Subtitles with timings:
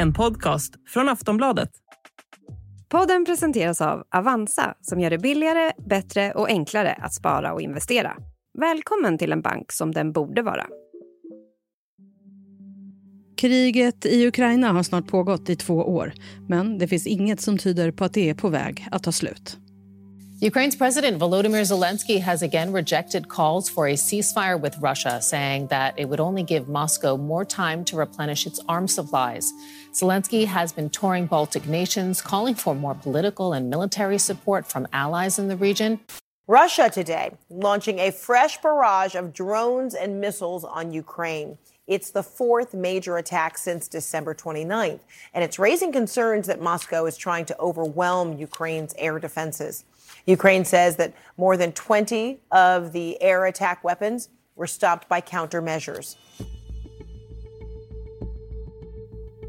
[0.00, 1.70] en podcast från Aftonbladet.
[2.88, 8.16] Podden presenteras av Avanza som gör det billigare, bättre och enklare att spara och investera.
[8.58, 10.66] Välkommen till en bank som den borde vara.
[13.36, 16.12] Kriget i Ukraina har snart pågått i två år
[16.48, 19.58] men det finns inget som tyder på att det är på väg att ta slut.
[20.42, 25.92] Ukraine's President Volodymyr Zelensky has again rejected calls for a ceasefire with Russia, saying that
[25.98, 29.52] it would only give Moscow more time to replenish its arms supplies.
[29.92, 35.38] Zelensky has been touring Baltic nations, calling for more political and military support from allies
[35.38, 36.00] in the region.
[36.46, 41.58] Russia today launching a fresh barrage of drones and missiles on Ukraine.
[41.86, 45.00] It's the fourth major attack since December 29th,
[45.34, 49.84] and it's raising concerns that Moscow is trying to overwhelm Ukraine's air defenses.
[50.26, 56.16] Ukraine says that more than 20 of the air attack weapons were stopped by countermeasures.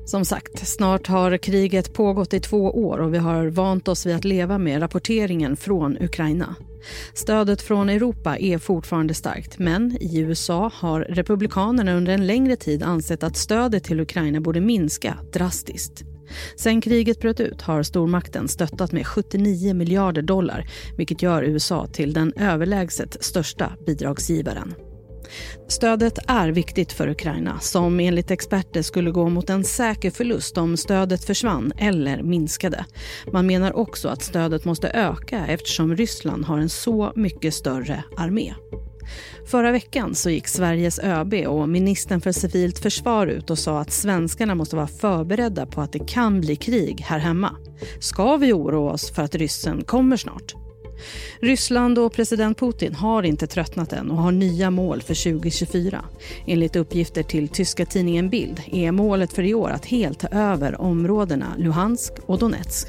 [0.06, 4.16] Som sagt, snart har kriget pågått i två år och vi har vant oss vid
[4.16, 6.56] att leva med rapporteringen från Ukraina.
[7.14, 12.84] Stödet från Europa är fortfarande starkt men i USA har republikanerna under en längre tid
[12.84, 16.11] ansett att stödet till Ukraina borde minska drastiskt.
[16.56, 20.66] Sen kriget bröt ut har stormakten stöttat med 79 miljarder dollar
[20.98, 24.74] vilket gör USA till den överlägset största bidragsgivaren.
[25.68, 30.78] Stödet är viktigt för Ukraina som enligt experter skulle gå mot en säker förlust om
[30.78, 32.86] stödet försvann eller minskade.
[33.34, 38.54] Man menar också att stödet måste öka eftersom Ryssland har en så mycket större armé.
[39.46, 43.92] Förra veckan så gick Sveriges ÖB och ministern för civilt försvar ut och sa att
[43.92, 47.56] svenskarna måste vara förberedda på att det kan bli krig här hemma.
[48.00, 50.56] Ska vi oroa oss för att ryssen kommer snart?
[51.40, 56.06] Ryssland och president Putin har inte tröttnat än och har nya mål för 2024.
[56.48, 60.82] Enligt uppgifter till tyska tidningen Bild är målet för i år att helt ta över
[60.82, 62.88] områdena Luhansk och Donetsk.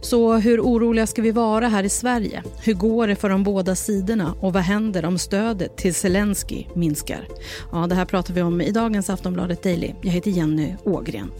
[0.00, 2.42] Så hur oroliga ska vi vara här i Sverige?
[2.64, 7.28] Hur går det för de båda sidorna och vad händer om stödet till Zelensky minskar?
[7.72, 9.92] Ja, det här pratar vi om i dagens Aftonbladet Daily.
[10.02, 11.30] Jag heter Jenny Ågren.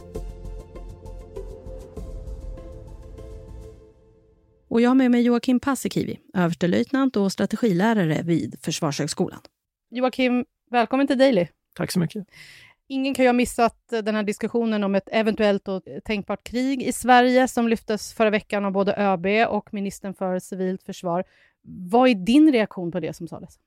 [4.69, 9.39] Och jag har med mig Joakim Paasikivi, överstelöjtnant och strategilärare vid Försvarshögskolan.
[9.91, 11.47] Joakim, välkommen till Daily.
[11.75, 12.27] Tack så mycket.
[12.89, 16.43] Ingen kan ju ha missat eh, den här diskussionen om ett eventuellt och eh, tänkbart
[16.43, 21.23] krig i Sverige som lyftes förra veckan av både ÖB och ministern för civilt försvar.
[21.63, 23.59] Vad är din reaktion på det som sades?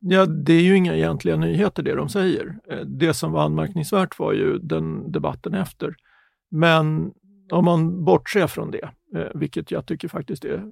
[0.00, 2.58] Ja, det är ju inga egentliga nyheter det de säger.
[2.70, 5.94] Eh, det som var anmärkningsvärt var ju den debatten efter.
[6.50, 7.12] Men
[7.52, 8.90] om man bortser från det,
[9.34, 10.62] vilket jag tycker faktiskt är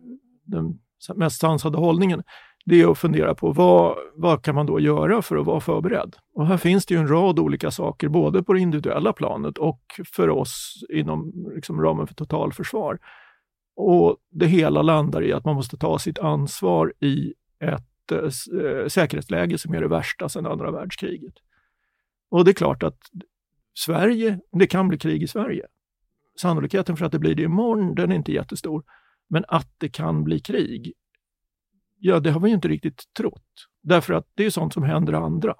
[0.44, 0.78] den
[1.14, 2.22] mest sansade hållningen,
[2.68, 6.16] det är att fundera på vad, vad kan man då göra för att vara förberedd?
[6.34, 9.80] Och här finns det ju en rad olika saker, både på det individuella planet och
[10.14, 12.98] för oss inom liksom, ramen för totalförsvar.
[13.76, 18.86] Och det hela landar i att man måste ta sitt ansvar i ett eh, eh
[18.86, 21.34] säkerhetsläge som är det värsta sedan andra världskriget.
[22.30, 22.98] Och det är klart att
[23.74, 25.66] Sverige, det kan bli krig i Sverige.
[26.40, 28.84] Sannolikheten för att det blir det imorgon, den är inte jättestor.
[29.28, 30.92] Men att det kan bli krig,
[31.98, 33.66] ja, det har vi inte riktigt trott.
[33.82, 35.54] Därför att det är sånt som händer andra.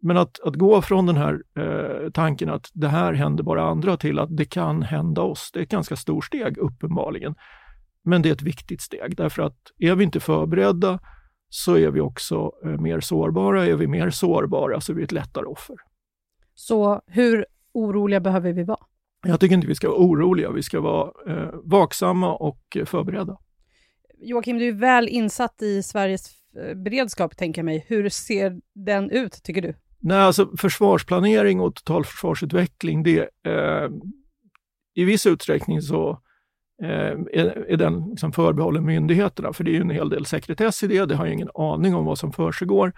[0.00, 3.96] Men att, att gå från den här eh, tanken att det här händer bara andra
[3.96, 7.34] till att det kan hända oss, det är ett ganska stort steg uppenbarligen.
[8.04, 10.98] Men det är ett viktigt steg därför att är vi inte förberedda
[11.48, 13.66] så är vi också eh, mer sårbara.
[13.66, 15.76] Är vi mer sårbara så är vi ett lättare offer.
[16.54, 18.80] Så hur oroliga behöver vi vara?
[19.26, 23.38] Jag tycker inte vi ska vara oroliga, vi ska vara eh, vaksamma och eh, förberedda.
[24.22, 27.84] Joakim, du är väl insatt i Sveriges eh, beredskap, tänker jag mig.
[27.88, 29.74] Hur ser den ut, tycker du?
[30.00, 33.88] Nej, alltså försvarsplanering och totalförsvarsutveckling, det, eh,
[34.94, 36.10] i viss utsträckning så
[36.82, 36.88] eh,
[37.32, 40.86] är, är den liksom förbehållen myndigheterna, för det är ju en hel del sekretess i
[40.86, 41.06] det.
[41.06, 42.92] Det har jag ingen aning om vad som försiggår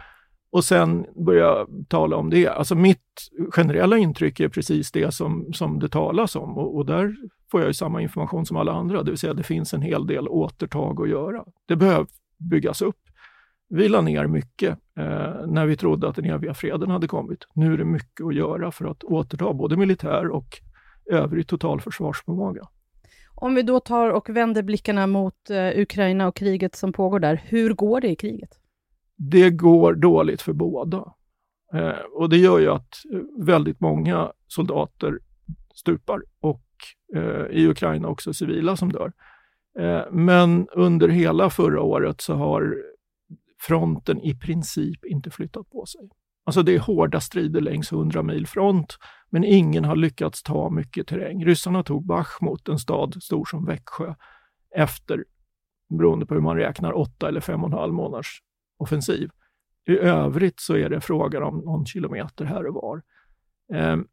[0.54, 2.48] och sen börja tala om det.
[2.48, 7.16] Alltså mitt generella intryck är precis det som, som det talas om och, och där
[7.54, 10.06] får jag ju samma information som alla andra, det vill säga det finns en hel
[10.06, 11.44] del återtag att göra.
[11.66, 12.06] Det behöver
[12.50, 12.98] byggas upp.
[13.68, 17.38] Vi la ner mycket eh, när vi trodde att den eviga freden hade kommit.
[17.54, 20.60] Nu är det mycket att göra för att återta både militär och
[21.10, 22.62] övrig totalförsvarsförmåga.
[23.34, 27.42] Om vi då tar och vänder blickarna mot eh, Ukraina och kriget som pågår där,
[27.44, 28.60] hur går det i kriget?
[29.16, 31.14] det går dåligt för båda.
[31.74, 35.18] Eh, och det gör ju att eh, väldigt många soldater
[35.74, 36.63] stupar och
[37.14, 39.12] Eh, i Ukraina också civila som dör.
[39.78, 42.76] Eh, men under hela förra året så har
[43.60, 46.08] fronten i princip inte flyttat på sig.
[46.44, 48.98] Alltså det är hårda strider längs 100 mil front,
[49.30, 51.44] men ingen har lyckats ta mycket terräng.
[51.44, 54.14] Ryssarna tog Bachmut, en stad stor som Växjö,
[54.76, 55.24] efter,
[55.98, 58.42] beroende på hur man räknar, åtta eller fem och en halv månaders
[58.78, 59.30] offensiv.
[59.88, 63.02] I övrigt så är det frågan om någon kilometer här och var.
[63.74, 64.06] Ehm,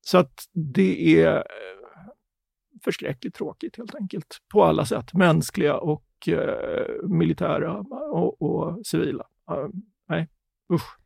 [0.00, 0.44] så att
[0.74, 1.44] det är
[2.84, 5.14] förskräckligt tråkigt helt enkelt, på alla sätt.
[5.14, 7.78] Mänskliga och eh, militära
[8.12, 9.24] och, och civila.
[9.50, 9.68] Uh,
[10.08, 10.28] nej,
[10.72, 10.98] usch.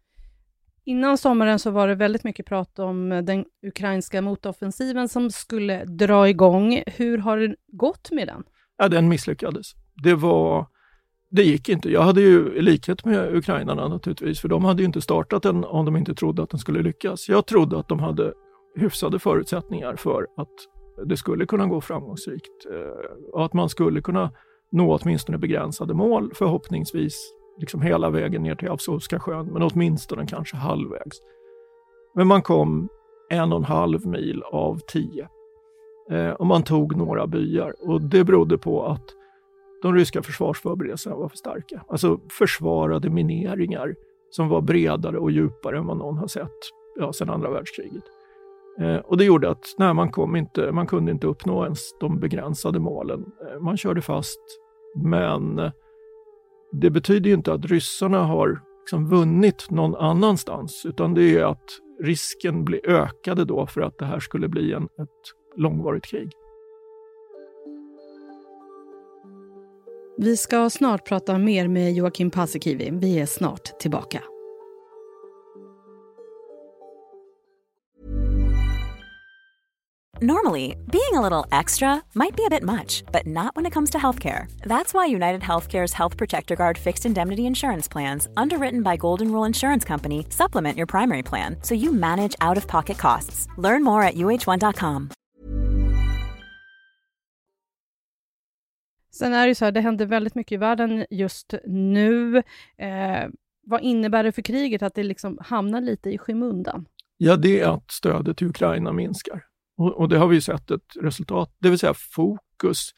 [0.85, 6.29] Innan sommaren så var det väldigt mycket prat om den ukrainska motoffensiven som skulle dra
[6.29, 6.83] igång.
[6.87, 8.43] Hur har det gått med den?
[8.77, 9.67] Ja, den misslyckades.
[10.03, 10.67] Det var
[11.31, 11.91] det gick inte.
[11.91, 15.85] Jag hade ju likhet med ukrainarna naturligtvis, för de hade ju inte startat den om
[15.85, 17.29] de inte trodde att den skulle lyckas.
[17.29, 18.33] Jag trodde att de hade
[18.77, 20.49] hyfsade förutsättningar för att
[21.05, 24.31] det skulle kunna gå framgångsrikt eh, och att man skulle kunna
[24.73, 30.57] nå åtminstone begränsade mål, förhoppningsvis liksom hela vägen ner till Azovska sjön, men åtminstone kanske
[30.57, 31.19] halvvägs.
[32.15, 32.89] Men man kom
[33.31, 35.29] en och en halv mil av tio
[36.11, 39.05] eh, och man tog några byar och det berodde på att
[39.83, 41.85] de ryska försvarsförberedelserna var för starka.
[41.89, 43.95] Alltså försvarade mineringar
[44.31, 46.59] som var bredare och djupare än vad någon har sett
[46.97, 48.05] ja, sedan andra världskriget.
[48.81, 52.21] Eh, och det gjorde att nej, man, kom inte, man kunde inte uppnå ens de
[52.21, 53.25] begränsade målen.
[53.51, 54.41] Eh, man körde fast,
[54.95, 55.73] men eh,
[56.73, 61.65] det betyder inte att ryssarna har liksom vunnit någon annanstans, utan det är att
[62.03, 66.33] risken blir ökade då för att det här skulle bli en, ett långvarigt krig.
[70.17, 72.91] Vi ska snart prata mer med Joakim Paasikivi.
[72.93, 74.23] Vi är snart tillbaka.
[80.23, 83.91] Normally, being a little extra might be a bit much, but not when it comes
[83.91, 84.47] to healthcare.
[84.65, 89.49] That's why United Healthcare's Health Protector Guard fixed indemnity insurance plans, underwritten by Golden Rule
[89.49, 93.49] Insurance Company, supplement your primary plan so you manage out of pocket costs.
[93.59, 95.11] Learn more at uh1.com.
[99.11, 102.37] Sen är det så här, det händer väldigt mycket i världen just nu.
[102.77, 103.29] Eh,
[103.67, 106.87] vad innebär det för kriget att det liksom hamnar lite i skymundan?
[107.17, 109.52] Ja, det är att stödet till Ukraina minskar.
[109.77, 112.91] Och, och, det har vi sett ett resultat, det vill säga fokus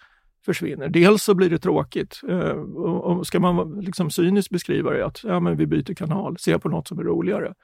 [0.45, 0.89] försvinner.
[0.89, 2.21] Dels så blir det tråkigt.
[2.29, 6.39] Eh, och, och ska man liksom cyniskt beskriva det att ja, men vi byter kanal,
[6.39, 7.55] ser på något som är roligare.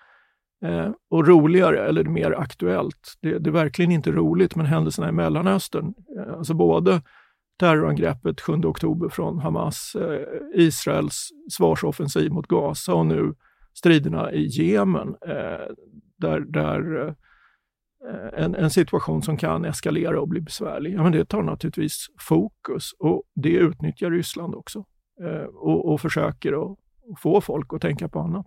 [0.64, 5.12] Eh, och roligare, eller mer aktuellt, det, det, är verkligen inte roligt, men händelserna i
[5.12, 7.02] Mellanöstern, eh, alltså både
[7.58, 13.34] terrorangreppet 7 oktober från Hamas, eh, Israels svarsoffensiv mot Gaza och nu
[13.74, 15.66] striderna i Jemen, eh,
[16.18, 17.14] där, där Eh,
[18.36, 22.92] en, en, situation som kan eskalera och bli besvärlig, ja, men det tar naturligtvis fokus
[22.98, 24.84] och det utnyttjar Ryssland också
[25.22, 26.78] eh, och, och, försöker att
[27.18, 28.46] få folk att tänka på annat.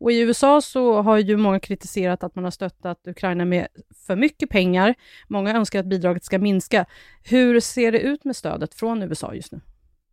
[0.00, 3.66] Och I USA så har ju många kritiserat att man har stöttat Ukraina med
[4.06, 4.94] för mycket pengar.
[5.28, 6.86] Många önskar att bidraget ska minska.
[7.24, 9.60] Hur ser det ut med stödet från USA just nu?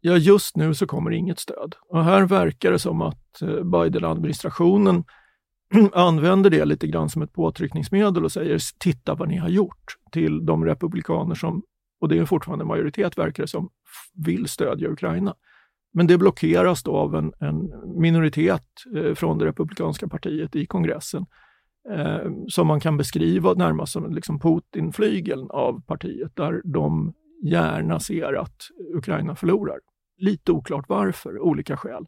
[0.02, 1.76] Ja, just nu så kommer inget stöd.
[1.90, 5.04] Och här verkar det som att eh, Biden-administrationen
[5.94, 10.46] använder det lite grann som ett påtryckningsmedel och säger titta vad ni har gjort till
[10.46, 11.64] de republikaner som,
[12.02, 13.70] och det är fortfarande majoritet verkar det som,
[14.26, 15.36] vill stödja Ukraina.
[15.94, 17.72] Men det blockeras då av en, en
[18.02, 18.66] minoritet
[18.96, 21.26] eh, från det republikanska partiet i kongressen
[21.90, 28.34] eh, som man kan beskriva närmast som liksom Putin-flygeln av partiet, där de gärna ser
[28.34, 28.58] att
[28.94, 29.80] Ukraina förlorar.
[30.18, 32.06] Lite oklart varför, olika skäl.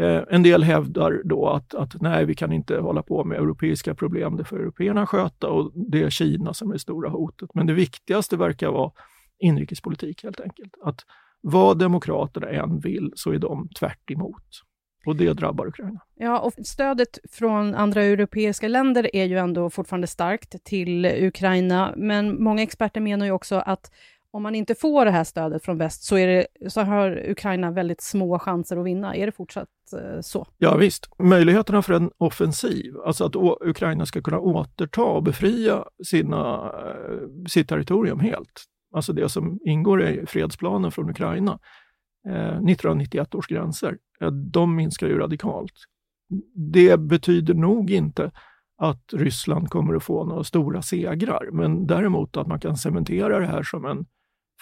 [0.00, 3.94] Eh, en del hävdar då att, att nej, vi kan inte hålla på med europeiska
[3.94, 7.50] problem, det får européerna sköta och det är Kina som är det stora hotet.
[7.54, 8.92] Men det viktigaste verkar vara
[9.38, 10.74] inrikespolitik helt enkelt.
[10.82, 11.00] Att
[11.40, 14.62] vad demokraterna än vill så är de tvärt emot.
[15.06, 16.00] Och det drabbar Ukraina.
[16.14, 22.42] Ja, och stödet från andra europeiska länder är ju ändå fortfarande starkt till Ukraina, men
[22.42, 23.90] många experter menar ju också att
[24.30, 27.70] om man inte får det här stödet från väst så, är det, så har Ukraina
[27.70, 29.16] väldigt små chanser att vinna.
[29.16, 30.46] Är det fortsatt eh, så?
[30.58, 36.72] Ja visst, möjligheterna för en offensiv, alltså att Ukraina ska kunna återta och befria sina,
[36.86, 38.62] eh, sitt territorium helt,
[38.94, 41.58] alltså det som ingår i fredsplanen från Ukraina,
[42.28, 45.72] eh, 1991 års gränser, eh, de minskar ju radikalt.
[46.54, 48.30] Det betyder nog inte
[48.78, 53.46] att Ryssland kommer att få några stora segrar, men däremot att man kan cementera det
[53.46, 54.06] här som en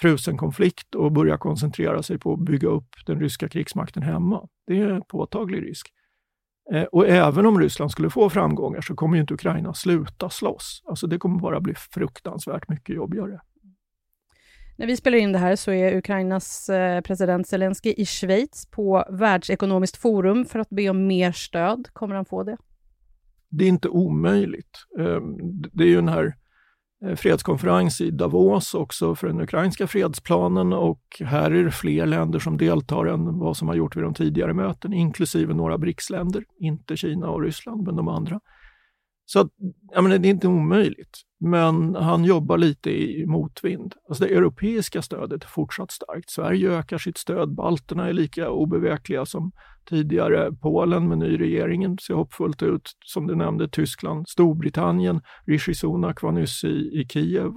[0.00, 4.48] frusen konflikt och börja koncentrera sig på att bygga upp den ryska krigsmakten hemma.
[4.66, 5.86] Det är en påtaglig risk.
[6.72, 10.82] Eh, och även om Ryssland skulle få framgångar så kommer inte Ukraina sluta slåss.
[10.84, 13.40] Alltså det kommer bara bli fruktansvärt mycket jobbigare.
[14.76, 19.04] När vi spelar in det här så är Ukrainas eh, president Zelensky i Schweiz på
[19.10, 21.88] Världsekonomiskt forum för att be om mer stöd.
[21.92, 22.56] Kommer han få det?
[23.58, 24.78] det är inte omöjligt.
[24.98, 25.36] Ehm,
[25.72, 26.34] det är ju den här
[27.04, 32.38] Eh, fredskonferens i Davos också för den ukrainska fredsplanen och här är det fler länder
[32.38, 36.96] som deltar än vad som har gjort vid de tidigare möten, inklusive några BRICS-länder, inte
[36.96, 38.40] Kina och Ryssland, men de andra.
[39.26, 39.48] Så att,
[39.92, 43.94] jag menar, det är inte omöjligt, men han jobbar lite i motvind.
[44.08, 46.30] Alltså det europeiska stödet är fortsatt starkt.
[46.30, 49.52] Sverige ökar sitt stöd, balterna är lika obevekliga som
[49.88, 50.52] tidigare.
[50.52, 52.90] Polen med ny regering ser hoppfullt ut.
[53.04, 57.52] Som du nämnde, Tyskland, Storbritannien, Rishi Sunak var nyss i, i Kiev.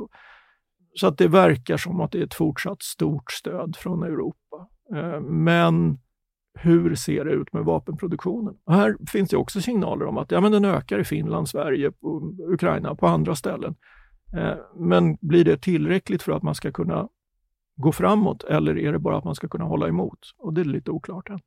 [0.93, 4.67] Så att det verkar som att det är ett fortsatt stort stöd från Europa.
[4.95, 5.99] Eh, men
[6.61, 8.55] hur ser det ut med vapenproduktionen?
[8.63, 11.91] Och här finns det också signaler om att ja, men den ökar i Finland, Sverige,
[12.47, 13.75] Ukraina och på andra ställen.
[14.37, 17.07] Eh, men blir det tillräckligt för att man ska kunna
[17.75, 20.19] gå framåt eller är det bara att man ska kunna hålla emot?
[20.37, 21.39] Och det är lite oklart än.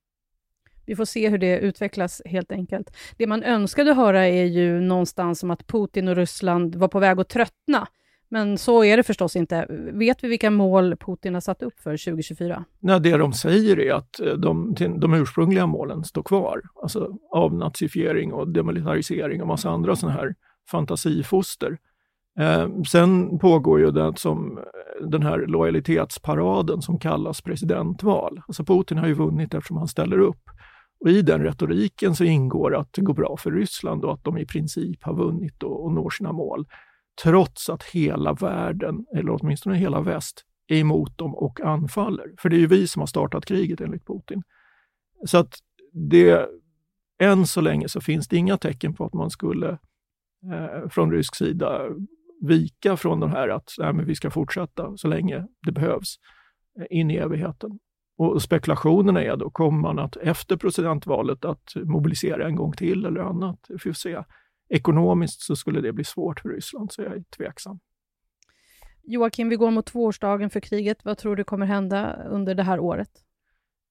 [0.86, 2.96] Vi får se hur det utvecklas helt enkelt.
[3.16, 7.20] Det man önskade höra är ju någonstans om att Putin och Ryssland var på väg
[7.20, 7.88] att tröttna
[8.30, 9.66] men så är det förstås inte.
[9.92, 12.64] Vet vi vilka mål Putin har satt upp för 2024?
[12.80, 16.62] Nej, det de säger är att eh, de, de ursprungliga målen står kvar.
[16.82, 20.34] Alltså avnazifiering och demilitarisering och massa andra sådana här
[20.70, 21.78] fantasifoster.
[22.40, 28.40] Eh, sen pågår ju det som, eh, den här lojalitetsparaden som kallas presidentval.
[28.48, 30.42] Alltså Putin har ju vunnit eftersom han ställer upp.
[31.00, 34.38] Och I den retoriken så ingår att det går bra för Ryssland och att de
[34.38, 36.66] i princip har vunnit och, och når sina mål
[37.22, 42.34] trots att hela världen, eller åtminstone hela väst, är emot dem och anfaller.
[42.38, 44.42] För det är ju vi som har startat kriget enligt Putin.
[45.26, 45.54] Så att
[45.92, 46.48] det,
[47.18, 49.78] än så länge så finns det inga tecken på att man skulle
[50.52, 51.82] eh, från rysk sida
[52.40, 56.16] vika från det här att nej, men vi ska fortsätta så länge det behövs
[56.80, 57.78] eh, in i evigheten.
[58.16, 63.20] Och spekulationerna är då, kommer man att efter presidentvalet att mobilisera en gång till eller
[63.20, 63.66] annat?
[63.68, 64.24] Vi får se.
[64.70, 67.80] Ekonomiskt så skulle det bli svårt för Ryssland, så jag är tveksam.
[69.02, 71.04] Joakim, vi går mot tvåårsdagen för kriget.
[71.04, 73.10] Vad tror du kommer hända under det här året?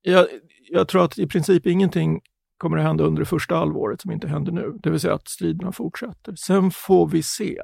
[0.01, 0.27] Jag,
[0.69, 2.21] jag tror att i princip ingenting
[2.57, 5.27] kommer att hända under det första halvåret som inte händer nu, det vill säga att
[5.27, 6.35] striderna fortsätter.
[6.35, 7.61] Sen får vi se.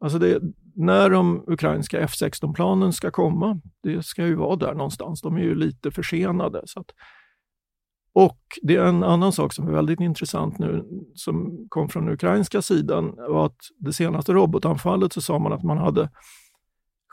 [0.00, 0.40] Alltså det,
[0.74, 5.20] när de ukrainska F16-planen ska komma, det ska ju vara där någonstans.
[5.20, 6.62] De är ju lite försenade.
[6.64, 6.90] Så att
[8.14, 12.14] och det är en annan sak som är väldigt intressant nu som kom från den
[12.14, 16.10] ukrainska sidan var att det senaste robotanfallet så sa man att man hade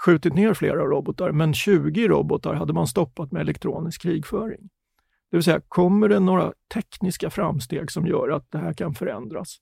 [0.05, 4.69] skjutit ner flera robotar, men 20 robotar hade man stoppat med elektronisk krigföring.
[5.31, 9.57] Det vill säga, kommer det några tekniska framsteg som gör att det här kan förändras?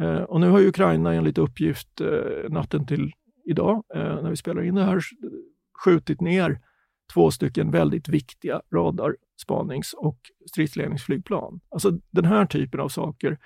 [0.00, 3.12] Eh, och nu har ju Ukraina enligt uppgift eh, natten till
[3.44, 5.00] idag, eh, när vi spelar in det här,
[5.84, 6.60] skjutit ner
[7.14, 9.16] två stycken väldigt viktiga radar
[9.50, 10.18] radarspanings och
[10.50, 11.60] stridsledningsflygplan.
[11.70, 13.38] Alltså den här typen av saker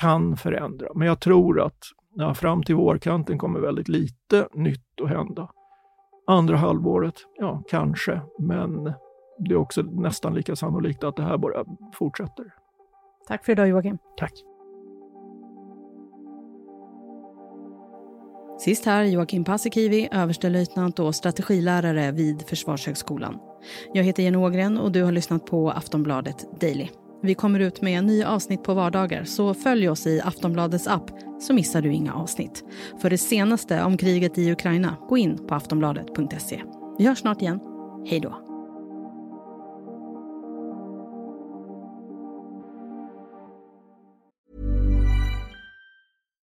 [0.00, 1.78] kan förändra, men jag tror att
[2.14, 5.50] ja, fram till vårkanten kommer väldigt lite nytt att hända.
[6.26, 8.84] Andra halvåret, ja kanske, men
[9.38, 12.44] det är också nästan lika sannolikt att det här bara fortsätter.
[13.28, 13.98] Tack för idag Joakim.
[14.16, 14.32] Tack.
[18.58, 23.38] Sist här Joakim Paasikivi, överstelöjtnant och strategilärare vid Försvarshögskolan.
[23.94, 26.88] Jag heter Jenny Ågren och du har lyssnat på Aftonbladet Daily.
[27.22, 31.10] Vi kommer ut med nya avsnitt på vardagar, så följ oss i Aftonbladets app
[31.40, 32.64] så missar du inga avsnitt.
[33.00, 36.62] För det senaste om kriget i Ukraina, gå in på aftonbladet.se.
[36.98, 37.60] Vi hörs snart igen.
[38.06, 38.55] Hej då!